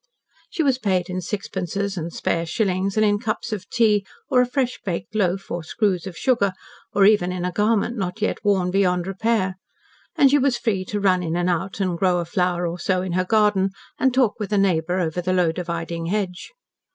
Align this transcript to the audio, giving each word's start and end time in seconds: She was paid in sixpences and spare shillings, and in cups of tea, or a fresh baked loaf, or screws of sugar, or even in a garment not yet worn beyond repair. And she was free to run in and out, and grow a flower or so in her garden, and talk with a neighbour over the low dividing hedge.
She 0.49 0.63
was 0.63 0.79
paid 0.79 1.11
in 1.11 1.21
sixpences 1.21 1.95
and 1.95 2.11
spare 2.11 2.47
shillings, 2.47 2.97
and 2.97 3.05
in 3.05 3.19
cups 3.19 3.53
of 3.53 3.69
tea, 3.69 4.03
or 4.31 4.41
a 4.41 4.47
fresh 4.47 4.79
baked 4.83 5.13
loaf, 5.13 5.51
or 5.51 5.63
screws 5.63 6.07
of 6.07 6.17
sugar, 6.17 6.53
or 6.91 7.05
even 7.05 7.31
in 7.31 7.45
a 7.45 7.51
garment 7.51 7.97
not 7.97 8.19
yet 8.19 8.43
worn 8.43 8.71
beyond 8.71 9.05
repair. 9.05 9.57
And 10.15 10.31
she 10.31 10.39
was 10.39 10.57
free 10.57 10.85
to 10.85 10.99
run 10.99 11.21
in 11.21 11.35
and 11.35 11.51
out, 11.51 11.79
and 11.79 11.99
grow 11.99 12.17
a 12.17 12.25
flower 12.25 12.65
or 12.65 12.79
so 12.79 13.03
in 13.03 13.11
her 13.11 13.25
garden, 13.25 13.69
and 13.99 14.11
talk 14.11 14.39
with 14.39 14.51
a 14.51 14.57
neighbour 14.57 14.99
over 14.99 15.21
the 15.21 15.33
low 15.33 15.51
dividing 15.51 16.07
hedge. 16.07 16.49